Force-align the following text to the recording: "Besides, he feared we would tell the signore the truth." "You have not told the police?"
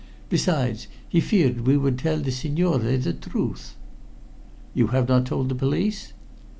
"Besides, 0.29 0.87
he 1.07 1.21
feared 1.21 1.61
we 1.67 1.77
would 1.77 1.99
tell 1.99 2.17
the 2.17 2.31
signore 2.31 2.79
the 2.97 3.13
truth." 3.13 3.75
"You 4.73 4.87
have 4.87 5.07
not 5.07 5.27
told 5.27 5.47
the 5.47 5.53
police?" 5.53 6.13